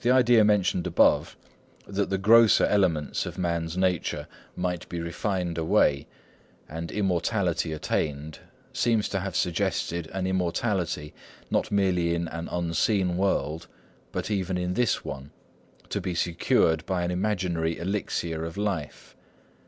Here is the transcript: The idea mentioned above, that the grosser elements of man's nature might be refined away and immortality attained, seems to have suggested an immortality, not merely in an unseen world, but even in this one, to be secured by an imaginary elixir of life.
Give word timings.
The 0.00 0.10
idea 0.10 0.42
mentioned 0.44 0.84
above, 0.84 1.36
that 1.86 2.10
the 2.10 2.18
grosser 2.18 2.66
elements 2.66 3.24
of 3.24 3.38
man's 3.38 3.76
nature 3.76 4.26
might 4.56 4.88
be 4.88 4.98
refined 5.00 5.56
away 5.56 6.08
and 6.68 6.90
immortality 6.90 7.72
attained, 7.72 8.40
seems 8.72 9.08
to 9.10 9.20
have 9.20 9.36
suggested 9.36 10.08
an 10.08 10.26
immortality, 10.26 11.14
not 11.52 11.70
merely 11.70 12.16
in 12.16 12.26
an 12.26 12.48
unseen 12.48 13.16
world, 13.16 13.68
but 14.10 14.28
even 14.28 14.58
in 14.58 14.74
this 14.74 15.04
one, 15.04 15.30
to 15.88 16.00
be 16.00 16.16
secured 16.16 16.84
by 16.84 17.04
an 17.04 17.12
imaginary 17.12 17.78
elixir 17.78 18.44
of 18.44 18.56
life. 18.56 19.14